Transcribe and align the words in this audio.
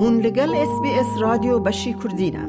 هون 0.00 0.20
لگل 0.20 0.54
اس 0.54 0.80
بی 0.82 0.90
اس 0.90 1.06
رادیو 1.20 1.58
بشی 1.58 1.94
کردینه 1.94 2.48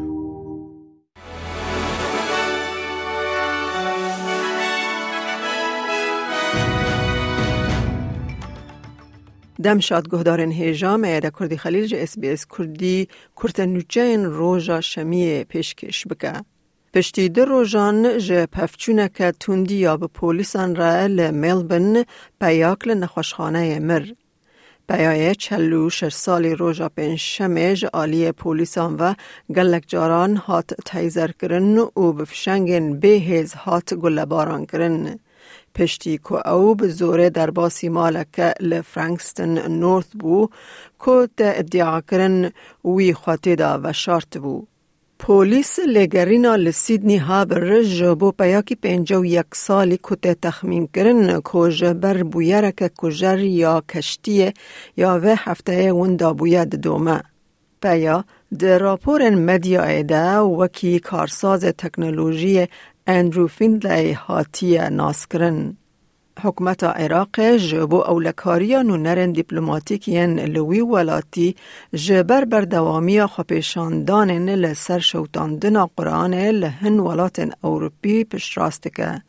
دم 9.64 9.80
شاد 9.80 10.10
گهدارن 10.10 10.52
هیجام 10.52 11.04
ایده 11.04 11.32
کردی 11.40 11.58
خلیل 11.58 11.86
جه 11.86 11.98
اس 11.98 12.20
بی 12.20 12.30
اس 12.30 12.46
کردی 12.58 13.08
کرتنوچین 13.36 14.26
روژا 14.26 14.82
شمیه 14.82 15.44
پیشکش 15.44 16.08
بکه. 16.08 16.34
پشتی 16.94 17.30
در 17.30 17.46
روژان 17.46 18.18
جه 18.18 18.46
پفچونه 18.46 19.08
توندی 19.40 19.76
یا 19.76 19.98
به 19.98 20.08
پولیسان 20.08 20.76
را 20.76 21.06
لملبن 21.06 22.04
پیاک 22.42 22.88
لنخوشخانه 22.88 23.80
مر. 23.80 24.06
بیایه 24.90 25.36
چلو 25.36 25.90
شش 25.90 26.14
سالی 26.14 26.56
روژا 26.56 26.90
شمیج 27.18 27.86
آلی 27.94 28.32
پولیسان 28.32 28.96
و 28.96 29.14
گلک 29.56 29.84
جاران 29.88 30.36
هات 30.36 30.74
تیزر 30.86 31.32
کرن 31.32 31.78
و 31.78 32.14
بفشنگن 32.14 33.00
هیز 33.04 33.54
هات 33.54 33.94
گلباران 33.94 34.66
کرن. 34.66 35.20
پشتی 35.76 36.18
که 36.18 36.50
او 36.50 36.76
به 36.76 36.88
زوره 36.88 37.30
در 37.30 37.50
باسی 37.50 37.90
مالک 37.90 38.40
لفرانکستن 38.60 39.68
نورث 39.68 40.08
بو 40.20 40.48
که 41.06 41.28
ادعا 41.40 42.02
کرن 42.02 42.52
وی 42.86 43.14
خواته 43.14 43.56
دا 43.56 43.80
و 43.84 43.94
شارت 43.94 44.38
بو. 44.38 44.66
پولیس 45.20 45.80
لگرینا 45.80 46.56
لسیدنی 46.56 47.18
هابر 47.18 47.82
جبو 47.84 48.32
پیاکی 48.32 48.76
پینجا 48.76 49.20
و 49.22 49.26
یک 49.26 49.56
سالی 49.56 50.00
کت 50.04 50.42
تخمین 50.42 50.88
کرن 50.94 51.42
که 51.42 51.70
جبر 51.72 52.24
بویرک 52.24 52.92
کجر 52.98 53.40
یا 53.40 53.84
کشتیه 53.90 54.54
یا 54.98 55.20
و 55.24 55.36
هفته 55.38 55.94
وندا 55.94 56.34
بوید 56.34 56.76
دومه. 56.76 57.22
پیا 57.82 58.24
در 58.60 58.80
راپور 58.80 59.30
مدیا 59.30 59.84
ایده 59.84 60.38
وکی 60.38 61.00
کارساز 61.00 61.66
تکنولوژی 61.66 62.68
اندرو 63.08 63.48
فیندلی 63.48 64.12
هاتی 64.12 64.78
ناس 64.90 65.28
کرن. 65.28 65.78
حکمت 66.44 66.84
عراق 66.84 67.40
جبو 67.40 68.02
اولکاریا 68.02 68.82
نرن 68.82 69.32
دیپلوماتیکین 69.36 70.40
لوی 70.40 70.82
ولاتی 70.82 71.56
جبر 71.94 72.46
بردوامی 72.46 73.26
خپیشاندان 73.26 74.50
لسر 74.50 75.00
شوتاندن 75.00 75.86
قرآن 75.86 76.34
لهن 76.34 77.00
ولات 77.00 77.50
اوروپی 77.62 78.24
پشت 78.24 78.88
که. 78.96 79.22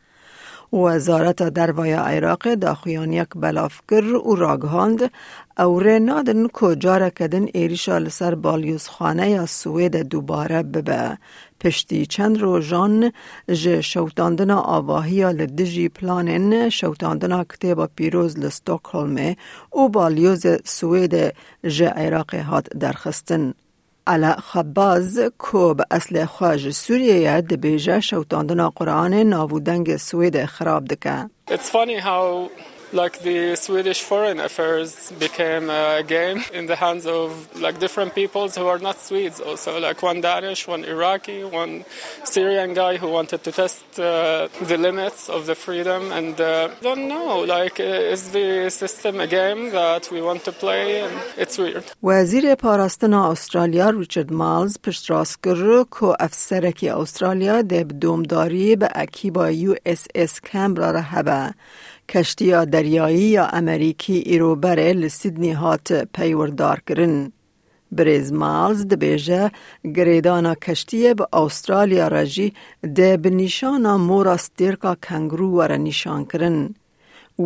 وزارت 0.73 1.43
دروای 1.43 1.93
عراق 1.93 2.53
داخیان 2.53 3.13
یک 3.13 3.27
بلافکر 3.35 4.03
و 4.03 4.35
راگهاند 4.35 5.11
او 5.59 5.79
نادن 5.79 6.47
کجا 6.47 7.09
کدن 7.09 7.47
ایریشا 7.53 7.97
لسر 7.97 8.35
بالیوز 8.35 8.87
خانه 8.87 9.29
یا 9.29 9.45
سوید 9.45 9.95
دوباره 9.95 10.63
ببه 10.63 11.17
پشتی 11.61 12.05
چند 12.05 12.37
ج 13.53 13.81
شوتاندن 13.81 14.51
آواهی 14.51 15.33
لدجی 15.33 15.89
پلانن 15.89 16.69
شوتاندن 16.69 17.43
کتاب 17.43 17.89
پیروز 17.95 18.39
لستوکهلم 18.39 19.35
و 19.73 19.87
بالیوز 19.89 20.45
سوید 20.65 21.33
ج 21.67 21.83
عراق 21.83 22.35
هات 22.35 22.69
درخستن. 22.69 23.53
علا 24.07 24.31
خباز 24.31 25.19
کو 25.37 25.73
به 25.73 25.85
اصل 25.91 26.25
خواج 26.25 26.69
سوریه 26.69 27.41
دبیجه 27.41 27.99
شوتاندن 27.99 28.69
قرآن 28.69 29.13
ناودنگ 29.13 29.97
سوید 29.97 30.45
خراب 30.45 30.85
دکه. 30.85 31.29
It's 31.51 31.69
funny 31.69 31.99
how 31.99 32.49
like 32.92 33.18
the 33.20 33.56
Swedish 33.56 34.00
foreign 34.02 34.38
affairs 34.38 35.12
became 35.18 35.70
a 35.70 36.02
game 36.06 36.42
in 36.52 36.66
the 36.66 36.76
hands 36.76 37.06
of 37.06 37.28
like 37.60 37.78
different 37.78 38.14
peoples 38.14 38.56
who 38.56 38.66
are 38.66 38.78
not 38.78 38.98
Swedes 38.98 39.40
also 39.40 39.80
like 39.80 40.02
one 40.02 40.20
Danish 40.20 40.68
one 40.68 40.84
Iraqi 40.84 41.42
one 41.44 41.84
Syrian 42.24 42.74
guy 42.74 42.96
who 42.96 43.08
wanted 43.08 43.42
to 43.44 43.52
test 43.52 43.84
uh, 43.98 44.48
the 44.62 44.78
limits 44.78 45.28
of 45.28 45.46
the 45.46 45.54
freedom 45.54 46.12
and 46.12 46.40
uh, 46.40 46.68
I 46.78 46.82
don't 46.82 47.08
know 47.08 47.40
like 47.40 47.80
uh, 47.80 48.14
is 48.14 48.30
the 48.30 48.70
system 48.70 49.20
a 49.20 49.26
game 49.26 49.70
that 49.70 50.10
we 50.10 50.22
want 50.22 50.44
to 50.44 50.52
play 50.52 51.00
and 51.00 51.14
it's 51.36 51.58
weird 51.58 51.84
وزیر 52.02 52.54
پاراستن 52.54 53.14
استرالیا 53.14 53.90
ریچارد 53.90 54.32
مالز 54.32 54.78
پشت 54.84 55.10
راست 55.10 55.38
کرد 55.44 55.86
که 56.00 56.06
افسرکی 56.20 56.88
استرالیا 56.88 57.62
دب 57.62 57.88
دومداری 58.00 58.76
به 58.76 58.88
اکی 58.94 59.30
با 59.30 59.50
یو 59.50 59.74
اس 59.86 60.06
اس 60.14 60.40
کمبرا 60.40 60.90
را 60.90 61.00
هبه 61.00 61.54
کشتی 62.11 62.65
دریایی 62.65 63.19
یا 63.19 63.45
امریکی 63.45 64.13
ایرو 64.13 64.55
بره 64.55 64.93
لسیدنی 64.93 65.51
هات 65.51 65.87
پیوردار 66.15 66.79
کرن. 66.87 67.31
بریز 67.91 68.33
مالز 68.33 68.87
دبیجه 68.87 69.51
گریدانا 69.95 70.55
کشتی 70.55 71.13
به 71.13 71.27
استرالیا 71.33 72.07
راجی 72.07 72.53
ده 72.95 73.17
به 73.17 73.29
نشانا 73.29 73.97
مورا 73.97 74.37
ستیرکا 74.37 74.95
کنگرو 74.95 75.49
ور 75.57 75.77
نشان 75.77 76.25
کرن. 76.25 76.75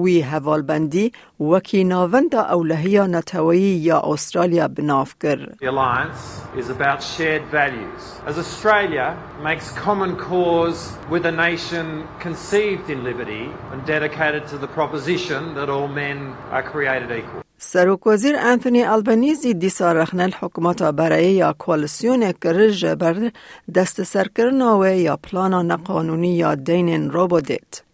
وی 0.04 0.22
حوالبندی 0.22 1.12
وکی 1.40 1.84
ناوند 1.84 2.36
اولهیا 2.36 3.08
نتوی 3.08 3.60
یا 3.60 4.00
استرالیا 4.00 4.68
بناف. 4.68 5.16
The 5.22 5.70
alliance 5.70 6.42
is 6.62 6.70
about 6.70 7.04
shared 7.04 7.46
values. 7.52 8.04
As 8.26 8.38
Australia 8.38 9.08
makes 9.44 9.72
common 9.72 10.16
cause 10.16 10.80
with 11.10 11.26
a 11.26 11.32
nation 11.32 11.88
conceived 12.20 12.90
in 12.90 13.04
liberty 13.04 13.46
and 13.72 13.80
dedicated 13.86 14.44
to 14.52 14.58
the 14.58 14.68
proposition 14.68 15.42
that 15.58 15.70
all 15.70 15.88
men 15.88 16.18
are 16.52 16.64
created 16.64 17.12
equal. 17.12 17.42
سروک 17.58 18.08
وزیر 18.08 18.36
انتونی 18.36 18.84
البنیزی 18.84 19.54
دیسا 19.54 19.92
رخنل 19.92 20.32
حکومت 20.40 20.82
برای 20.82 21.32
یا 21.32 21.54
کوالسیون 21.60 22.32
کرج 22.32 22.86
بر 22.86 23.32
دست 23.76 24.04
سرکرناوه 24.04 24.90
یا 24.90 25.18
پلانا 25.18 25.62
نقانونی 25.62 26.36
یا 26.36 26.56
دین 26.56 27.12
روبودیت. 27.12 27.85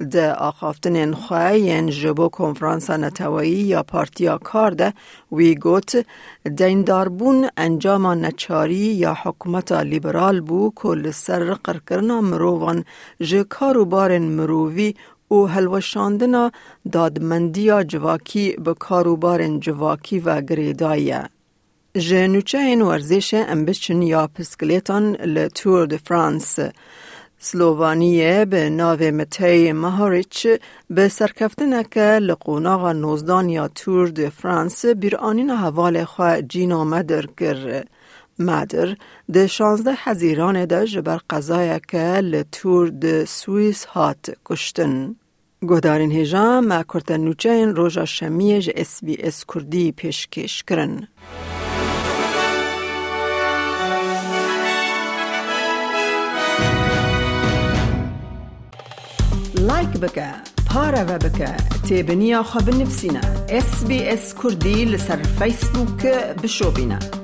ده 0.00 0.32
آخافتن 0.32 1.14
خواه 1.14 1.58
ین 1.58 1.90
جبو 1.90 2.28
کنفرانس 2.28 2.90
نتوایی 2.90 3.50
یا 3.50 3.82
پارتیا 3.82 4.38
کار 4.38 4.70
ده 4.70 4.92
وی 5.32 5.54
گوت 5.54 6.06
دینداربون 6.56 7.48
انجام 7.56 8.06
نچاری 8.06 8.74
یا 8.74 9.16
حکومت 9.22 9.72
لیبرال 9.72 10.40
بو 10.40 10.72
کل 10.76 11.10
سر 11.10 11.54
قرکرنا 11.54 12.20
مرووان 12.20 12.84
جه 13.20 13.44
کاروبار 13.44 14.18
مرووی 14.18 14.94
او 15.28 15.48
هلوشاندنا 15.48 16.50
دادمندیا 16.92 17.82
جواکی 17.82 18.52
به 18.64 18.74
کاروبار 18.74 19.58
جواکی 19.58 20.18
و 20.18 20.40
گریدایه. 20.40 21.28
جنوچه 21.98 22.58
این 22.58 22.82
ورزش 22.82 23.34
امبشن 23.34 24.02
یا 24.02 24.26
پسکلیتان 24.26 25.16
لتور 25.16 25.86
د 25.86 25.96
فرانس 25.96 26.58
سلووانیه 27.44 28.44
به 28.44 28.70
ناو 28.70 29.00
متی 29.00 29.72
مهاریچ 29.72 30.46
به 30.90 31.08
سرکفتنک 31.08 31.98
لقوناغ 31.98 32.86
نوزدان 32.86 33.48
یا 33.48 33.68
تور 33.68 34.08
د 34.08 34.28
فرانس 34.28 34.86
بیرانین 34.86 35.50
حوال 35.50 36.04
خواه 36.04 36.42
جینا 36.42 36.84
مدر 36.84 37.26
کر 37.26 37.84
مدر 38.38 38.96
ده 39.32 39.46
شانزده 39.46 39.94
حزیران 40.04 40.64
ده 40.64 40.86
جبر 40.86 41.20
قضای 41.30 41.80
که 41.88 42.20
لتور 42.32 42.88
د 42.88 43.24
سویس 43.24 43.84
هات 43.84 44.36
کشتن. 44.44 45.16
گهدارین 45.62 46.12
هجا 46.12 46.60
ما 46.60 46.84
نوچه 47.10 47.50
این 47.50 47.76
روژا 47.76 48.04
شمیج 48.04 48.70
اس 48.76 49.04
بی 49.04 49.16
اس 49.22 49.44
کردی 49.44 49.92
پیشکش 49.92 50.62
کرن. 50.62 51.08
لایک 59.68 59.92
بکە 60.02 60.28
پارەوە 60.68 61.16
بکە 61.24 61.52
تێبنییا 61.86 62.40
خە 62.50 62.60
بنفسینە 62.66 63.24
SسBS 63.66 64.24
کوردی 64.40 64.78
لەسەر 64.92 65.20
فیسبووکە 65.38 66.16
بشۆبینە. 66.40 67.23